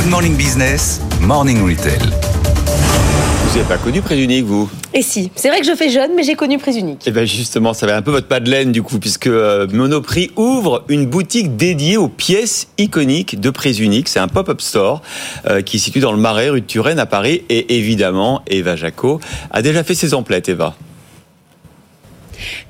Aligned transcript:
Good 0.00 0.08
Morning 0.08 0.34
Business, 0.34 0.98
Morning 1.20 1.62
Retail. 1.62 1.98
Vous 1.98 3.58
n'avez 3.58 3.68
pas 3.68 3.76
connu 3.76 4.00
Prix 4.00 4.24
Unique, 4.24 4.46
vous? 4.46 4.70
Et 4.94 5.02
si, 5.02 5.30
c'est 5.36 5.48
vrai 5.48 5.60
que 5.60 5.66
je 5.66 5.74
fais 5.74 5.90
jeune, 5.90 6.12
mais 6.16 6.22
j'ai 6.22 6.36
connu 6.36 6.56
Prix 6.56 6.78
Unique. 6.78 7.06
Et 7.06 7.10
bien 7.10 7.26
justement, 7.26 7.74
ça 7.74 7.86
va 7.86 7.98
un 7.98 8.00
peu 8.00 8.10
votre 8.10 8.28
Madeleine 8.30 8.72
du 8.72 8.82
coup, 8.82 8.98
puisque 8.98 9.26
euh, 9.26 9.66
Monoprix 9.70 10.30
ouvre 10.36 10.84
une 10.88 11.04
boutique 11.04 11.54
dédiée 11.58 11.98
aux 11.98 12.08
pièces 12.08 12.68
iconiques 12.78 13.40
de 13.40 13.50
Prix 13.50 13.74
Unique. 13.78 14.08
C'est 14.08 14.20
un 14.20 14.28
pop-up 14.28 14.62
store 14.62 15.02
euh, 15.46 15.60
qui 15.60 15.76
est 15.76 15.80
situé 15.80 16.00
dans 16.00 16.12
le 16.12 16.18
Marais, 16.18 16.48
rue 16.48 16.62
de 16.62 16.66
Turenne 16.66 16.98
à 16.98 17.04
Paris. 17.04 17.42
Et 17.50 17.76
évidemment, 17.76 18.40
Eva 18.46 18.76
Jaco 18.76 19.20
a 19.50 19.60
déjà 19.60 19.84
fait 19.84 19.94
ses 19.94 20.14
emplettes, 20.14 20.48
Eva. 20.48 20.76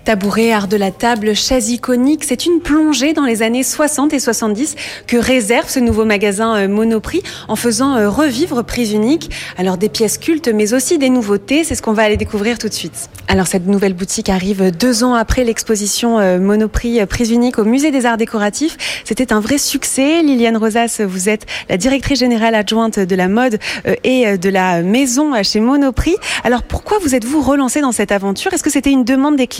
Tabouret, 0.05 0.52
art 0.52 0.69
de 0.69 0.77
la 0.77 0.91
table, 0.91 1.34
chaise 1.34 1.70
iconique, 1.70 2.24
c'est 2.24 2.47
une 2.47 2.60
plongée 2.60 3.12
dans 3.12 3.24
les 3.24 3.42
années 3.42 3.62
60 3.62 4.12
et 4.12 4.19
70 4.19 4.74
que 5.06 5.16
réserve 5.16 5.69
ce 5.69 5.79
nouveau 5.79 6.05
magasin 6.05 6.56
euh, 6.56 6.69
Monoprix 6.69 7.23
en 7.48 7.56
faisant 7.56 7.96
euh, 7.96 8.09
revivre 8.09 8.65
Prise 8.65 8.93
Unique. 8.93 9.30
Alors 9.56 9.77
des 9.77 9.88
pièces 9.88 10.19
cultes 10.19 10.48
mais 10.48 10.74
aussi 10.74 10.99
des 10.99 11.10
nouveautés, 11.10 11.65
c'est 11.65 11.74
ce 11.74 11.82
qu'on 11.82 11.93
va 11.93 12.02
aller 12.02 12.16
découvrir 12.16 12.59
tout 12.59 12.68
de 12.68 12.74
suite. 12.74 13.09
Alors 13.29 13.46
cette 13.46 13.66
nouvelle 13.66 13.95
boutique 13.95 14.29
arrive 14.29 14.71
deux 14.77 15.04
ans 15.04 15.15
après 15.15 15.45
l'exposition 15.45 16.18
euh, 16.18 16.38
Monoprix 16.38 17.05
Prise 17.07 17.30
Unique 17.30 17.59
au 17.59 17.65
Musée 17.65 17.90
des 17.90 18.07
Arts 18.07 18.16
Décoratifs. 18.16 18.77
C'était 19.05 19.32
un 19.32 19.40
vrai 19.40 19.59
succès. 19.59 20.23
Liliane 20.23 20.57
Rosas, 20.57 21.01
vous 21.07 21.29
êtes 21.29 21.46
la 21.68 21.77
directrice 21.77 22.18
générale 22.18 22.55
adjointe 22.55 22.99
de 22.99 23.16
la 23.16 23.29
mode 23.29 23.59
et 24.05 24.38
de 24.38 24.49
la 24.49 24.82
maison 24.82 25.40
chez 25.43 25.60
Monoprix. 25.60 26.16
Alors 26.45 26.62
pourquoi 26.62 26.99
vous 26.99 27.15
êtes-vous 27.15 27.40
relancée 27.40 27.80
dans 27.80 27.93
cette 27.93 28.12
aventure? 28.12 28.52
Est-ce 28.52 28.62
que 28.62 28.71
c'était 28.71 28.90
une 28.90 29.05
demande 29.05 29.37
des 29.37 29.46
clients 29.46 29.59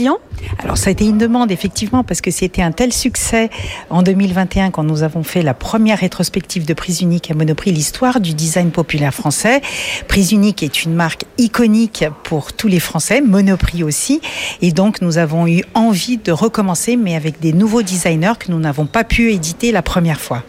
alors 0.58 0.78
ça 0.78 0.88
a 0.88 0.90
été 0.92 1.06
une 1.06 1.18
demande 1.18 1.50
effectivement 1.50 2.04
parce 2.04 2.20
que 2.20 2.30
c'était 2.30 2.62
un 2.62 2.72
tel 2.72 2.92
succès 2.92 3.50
en 3.90 4.02
2021 4.02 4.70
quand 4.70 4.82
nous 4.82 5.02
avons 5.02 5.22
fait 5.22 5.42
la 5.42 5.54
première 5.54 5.98
rétrospective 5.98 6.64
de 6.64 6.74
Prise 6.74 7.02
Unique 7.02 7.30
à 7.30 7.34
Monoprix, 7.34 7.72
l'histoire 7.72 8.20
du 8.20 8.34
design 8.34 8.70
populaire 8.70 9.12
français. 9.14 9.60
Prise 10.08 10.32
Unique 10.32 10.62
est 10.62 10.84
une 10.84 10.94
marque 10.94 11.24
iconique 11.38 12.04
pour 12.24 12.52
tous 12.52 12.68
les 12.68 12.80
Français, 12.80 13.20
Monoprix 13.20 13.82
aussi, 13.82 14.20
et 14.62 14.72
donc 14.72 15.00
nous 15.02 15.18
avons 15.18 15.46
eu 15.46 15.62
envie 15.74 16.18
de 16.18 16.32
recommencer 16.32 16.96
mais 16.96 17.14
avec 17.14 17.40
des 17.40 17.52
nouveaux 17.52 17.82
designers 17.82 18.34
que 18.38 18.50
nous 18.50 18.60
n'avons 18.60 18.86
pas 18.86 19.04
pu 19.04 19.32
éditer 19.32 19.72
la 19.72 19.82
première 19.82 20.20
fois. 20.20 20.42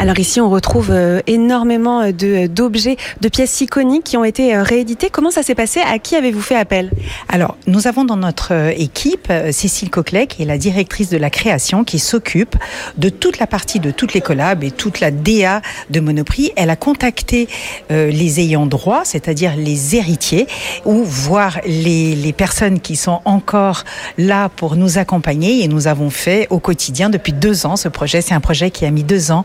Alors 0.00 0.18
ici, 0.18 0.40
on 0.40 0.48
retrouve 0.48 0.88
euh, 0.92 1.20
énormément 1.26 2.00
euh, 2.00 2.12
de, 2.12 2.46
d'objets, 2.46 2.96
de 3.20 3.28
pièces 3.28 3.60
iconiques 3.60 4.04
qui 4.04 4.16
ont 4.16 4.24
été 4.24 4.56
euh, 4.56 4.62
rééditées. 4.62 5.10
Comment 5.10 5.30
ça 5.30 5.42
s'est 5.42 5.54
passé? 5.54 5.80
À 5.80 5.98
qui 5.98 6.16
avez-vous 6.16 6.40
fait 6.40 6.56
appel? 6.56 6.90
Alors, 7.28 7.58
nous 7.66 7.86
avons 7.86 8.06
dans 8.06 8.16
notre 8.16 8.72
équipe 8.80 9.30
Cécile 9.50 9.90
Coquelet, 9.90 10.26
qui 10.26 10.40
est 10.40 10.46
la 10.46 10.56
directrice 10.56 11.10
de 11.10 11.18
la 11.18 11.28
création, 11.28 11.84
qui 11.84 11.98
s'occupe 11.98 12.56
de 12.96 13.10
toute 13.10 13.38
la 13.38 13.46
partie 13.46 13.78
de 13.78 13.90
toutes 13.90 14.14
les 14.14 14.22
collabs 14.22 14.64
et 14.64 14.70
toute 14.70 15.00
la 15.00 15.10
DA 15.10 15.60
de 15.90 16.00
Monoprix. 16.00 16.50
Elle 16.56 16.70
a 16.70 16.76
contacté 16.76 17.48
les 17.90 18.40
ayants 18.40 18.66
droit, 18.66 19.02
c'est-à-dire 19.04 19.54
les 19.56 19.96
héritiers, 19.96 20.46
ou 20.86 21.04
voir 21.04 21.60
les, 21.66 22.16
les 22.16 22.32
personnes 22.32 22.80
qui 22.80 22.96
sont 22.96 23.20
encore 23.26 23.84
là 24.16 24.48
pour 24.48 24.76
nous 24.76 24.98
accompagner. 24.98 25.62
Et 25.62 25.68
nous 25.68 25.88
avons 25.88 26.10
fait 26.10 26.46
au 26.50 26.58
quotidien 26.58 27.10
depuis 27.10 27.32
deux 27.32 27.66
ans 27.66 27.76
ce 27.76 27.88
projet. 27.88 28.22
C'est 28.22 28.34
un 28.34 28.40
projet 28.40 28.70
qui 28.70 28.86
a 28.86 28.90
mis 28.90 29.04
deux 29.04 29.30
ans 29.30 29.44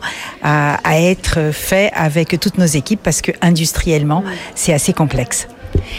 être 0.98 1.50
fait 1.52 1.90
avec 1.94 2.38
toutes 2.40 2.58
nos 2.58 2.66
équipes 2.66 3.00
parce 3.02 3.20
que 3.20 3.32
industriellement, 3.40 4.22
c'est 4.54 4.72
assez 4.72 4.92
complexe. 4.92 5.48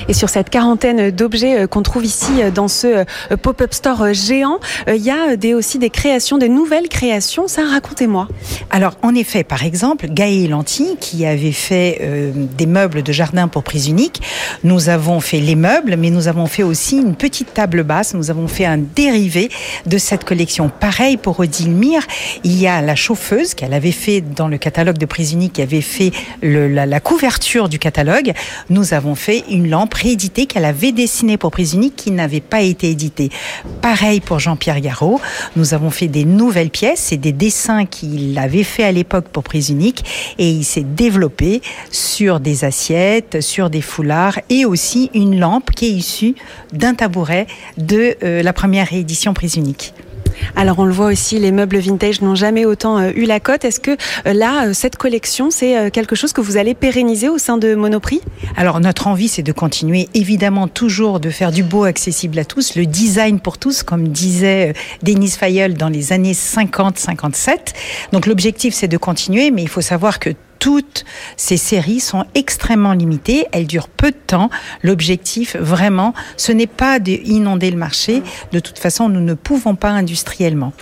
Et 0.07 0.13
sur 0.13 0.29
cette 0.29 0.49
quarantaine 0.49 1.11
d'objets 1.11 1.61
euh, 1.61 1.67
qu'on 1.67 1.81
trouve 1.81 2.05
ici 2.05 2.41
euh, 2.41 2.51
dans 2.51 2.67
ce 2.67 2.87
euh, 2.87 3.37
pop-up 3.41 3.73
store 3.73 4.13
géant, 4.13 4.59
il 4.87 5.01
y 5.01 5.11
a 5.11 5.35
aussi 5.55 5.79
des 5.79 5.89
créations, 5.89 6.37
des 6.37 6.49
nouvelles 6.49 6.89
créations. 6.89 7.47
Ça, 7.47 7.63
racontez-moi. 7.65 8.27
Alors, 8.69 8.95
en 9.01 9.13
effet, 9.15 9.43
par 9.43 9.63
exemple, 9.63 10.07
Gaël 10.09 10.49
Lanty, 10.49 10.97
qui 10.99 11.25
avait 11.25 11.51
fait 11.51 12.01
des 12.57 12.65
meubles 12.65 13.03
de 13.03 13.11
jardin 13.11 13.47
pour 13.47 13.63
prise 13.63 13.87
unique, 13.87 14.21
nous 14.63 14.89
avons 14.89 15.19
fait 15.19 15.39
les 15.39 15.55
meubles, 15.55 15.95
mais 15.97 16.09
nous 16.09 16.27
avons 16.27 16.47
fait 16.47 16.63
aussi 16.63 16.97
une 16.97 17.15
petite 17.15 17.53
table 17.53 17.83
basse. 17.83 18.13
Nous 18.13 18.29
avons 18.29 18.47
fait 18.47 18.65
un 18.65 18.77
dérivé 18.77 19.49
de 19.85 19.97
cette 19.97 20.23
collection. 20.23 20.69
Pareil 20.69 21.17
pour 21.17 21.39
Odile 21.39 21.71
Mire, 21.71 22.05
il 22.43 22.59
y 22.59 22.67
a 22.67 22.81
la 22.81 22.95
chauffeuse 22.95 23.53
qu'elle 23.53 23.73
avait 23.73 23.91
fait 23.91 24.21
dans 24.21 24.47
le 24.47 24.57
catalogue 24.57 24.97
de 24.97 25.05
prise 25.05 25.33
unique, 25.33 25.53
qui 25.53 25.61
avait 25.61 25.81
fait 25.81 26.11
la, 26.41 26.85
la 26.85 26.99
couverture 26.99 27.69
du 27.69 27.79
catalogue. 27.79 28.33
Nous 28.69 28.93
avons 28.93 29.15
fait 29.15 29.43
une 29.49 29.69
lampe 29.69 29.86
rééditée 29.93 30.45
qu'elle 30.45 30.65
avait 30.65 30.91
dessinée 30.91 31.37
pour 31.37 31.51
Prise 31.51 31.73
Unique 31.73 31.95
qui 31.95 32.11
n'avait 32.11 32.41
pas 32.41 32.61
été 32.61 32.89
éditée. 32.89 33.29
Pareil 33.81 34.19
pour 34.19 34.39
Jean-Pierre 34.39 34.81
Garot. 34.81 35.19
Nous 35.55 35.73
avons 35.73 35.89
fait 35.89 36.07
des 36.07 36.25
nouvelles 36.25 36.69
pièces. 36.69 36.99
C'est 36.99 37.17
des 37.17 37.31
dessins 37.31 37.85
qu'il 37.85 38.37
avait 38.37 38.63
fait 38.63 38.83
à 38.83 38.91
l'époque 38.91 39.27
pour 39.29 39.43
Prise 39.43 39.69
Unique 39.69 40.03
et 40.37 40.49
il 40.49 40.63
s'est 40.63 40.85
développé 40.85 41.61
sur 41.91 42.39
des 42.39 42.65
assiettes, 42.65 43.41
sur 43.41 43.69
des 43.69 43.81
foulards 43.81 44.39
et 44.49 44.65
aussi 44.65 45.09
une 45.13 45.39
lampe 45.39 45.71
qui 45.71 45.85
est 45.85 45.91
issue 45.91 46.35
d'un 46.73 46.93
tabouret 46.93 47.47
de 47.77 48.15
euh, 48.23 48.43
la 48.43 48.53
première 48.53 48.87
réédition 48.87 49.33
Prise 49.33 49.55
Unique. 49.55 49.93
Alors 50.55 50.79
on 50.79 50.85
le 50.85 50.93
voit 50.93 51.07
aussi, 51.07 51.39
les 51.39 51.51
meubles 51.51 51.77
vintage 51.77 52.21
n'ont 52.21 52.35
jamais 52.35 52.65
autant 52.65 52.97
euh, 52.97 53.11
eu 53.15 53.25
la 53.25 53.39
cote. 53.39 53.65
Est-ce 53.65 53.79
que 53.79 53.91
euh, 53.91 54.33
là, 54.33 54.67
euh, 54.67 54.73
cette 54.73 54.95
collection, 54.95 55.51
c'est 55.51 55.91
quelque 55.91 56.15
chose 56.15 56.33
que 56.33 56.41
vous 56.41 56.57
allez 56.57 56.73
pérenniser 56.73 57.29
au 57.29 57.37
sein 57.37 57.57
de 57.57 57.75
Monoprix? 57.75 58.21
Alors 58.55 58.79
notre 58.79 59.07
envie, 59.07 59.27
c'est 59.27 59.43
de 59.43 59.51
continuer 59.51 60.09
évidemment 60.13 60.67
toujours 60.67 61.19
de 61.19 61.29
faire 61.29 61.51
du 61.51 61.63
beau 61.63 61.83
accessible 61.83 62.39
à 62.39 62.45
tous, 62.45 62.75
le 62.75 62.85
design 62.85 63.39
pour 63.39 63.57
tous, 63.57 63.83
comme 63.83 64.07
disait 64.07 64.73
Denis 65.03 65.29
Fayol 65.29 65.73
dans 65.73 65.89
les 65.89 66.13
années 66.13 66.33
50-57. 66.33 67.49
Donc 68.11 68.25
l'objectif, 68.25 68.73
c'est 68.73 68.87
de 68.87 68.97
continuer, 68.97 69.51
mais 69.51 69.63
il 69.63 69.69
faut 69.69 69.81
savoir 69.81 70.19
que 70.19 70.31
toutes 70.59 71.05
ces 71.35 71.57
séries 71.57 71.99
sont 71.99 72.25
extrêmement 72.35 72.93
limitées, 72.93 73.45
elles 73.51 73.67
durent 73.67 73.89
peu 73.89 74.11
de 74.11 74.17
temps. 74.17 74.49
L'objectif, 74.83 75.55
vraiment, 75.55 76.13
ce 76.35 76.51
n'est 76.51 76.67
pas 76.67 76.99
d'inonder 76.99 77.71
le 77.71 77.77
marché. 77.77 78.23
De 78.51 78.59
toute 78.59 78.79
façon, 78.79 79.09
nous 79.09 79.21
ne 79.21 79.33
pouvons 79.33 79.75
pas 79.75 79.89
industriellement. 79.89 80.73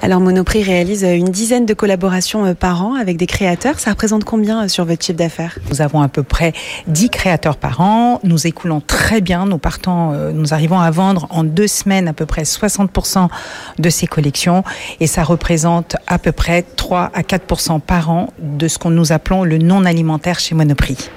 Alors, 0.00 0.20
Monoprix 0.20 0.62
réalise 0.62 1.02
une 1.02 1.30
dizaine 1.30 1.66
de 1.66 1.74
collaborations 1.74 2.44
euh, 2.44 2.54
par 2.54 2.84
an 2.84 2.94
avec 2.94 3.16
des 3.16 3.26
créateurs. 3.26 3.78
Ça 3.78 3.90
représente 3.90 4.24
combien 4.24 4.64
euh, 4.64 4.68
sur 4.68 4.84
votre 4.84 5.04
chiffre 5.04 5.18
d'affaires? 5.18 5.58
Nous 5.70 5.80
avons 5.80 6.02
à 6.02 6.08
peu 6.08 6.22
près 6.22 6.52
10 6.86 7.10
créateurs 7.10 7.56
par 7.56 7.80
an. 7.80 8.20
Nous 8.24 8.46
écoulons 8.46 8.80
très 8.80 9.20
bien. 9.20 9.46
Nous 9.46 9.58
partons, 9.58 10.12
euh, 10.12 10.32
nous 10.32 10.54
arrivons 10.54 10.78
à 10.78 10.90
vendre 10.90 11.26
en 11.30 11.44
deux 11.44 11.66
semaines 11.66 12.08
à 12.08 12.12
peu 12.12 12.26
près 12.26 12.42
60% 12.42 13.28
de 13.78 13.90
ces 13.90 14.06
collections 14.06 14.64
et 15.00 15.06
ça 15.06 15.22
représente 15.22 15.96
à 16.06 16.18
peu 16.18 16.32
près 16.32 16.62
3 16.62 17.10
à 17.14 17.22
4% 17.22 17.80
par 17.80 18.10
an 18.10 18.28
de 18.38 18.68
ce 18.68 18.78
qu'on 18.78 18.90
appelons 19.12 19.44
le 19.44 19.58
non 19.58 19.84
alimentaire 19.84 20.38
chez 20.38 20.54
Monoprix. 20.54 21.10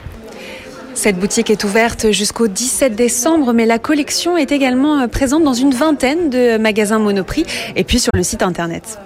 Cette 0.93 1.17
boutique 1.19 1.49
est 1.49 1.63
ouverte 1.63 2.11
jusqu'au 2.11 2.47
17 2.47 2.95
décembre, 2.95 3.51
mais 3.51 3.65
la 3.65 3.79
collection 3.79 4.37
est 4.37 4.51
également 4.51 5.07
présente 5.09 5.43
dans 5.43 5.53
une 5.53 5.73
vingtaine 5.73 6.29
de 6.29 6.57
magasins 6.57 6.99
Monoprix 6.99 7.45
et 7.75 7.83
puis 7.83 7.99
sur 7.99 8.11
le 8.13 8.23
site 8.23 8.43
internet. 8.43 8.99